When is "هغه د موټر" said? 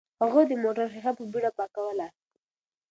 0.21-0.85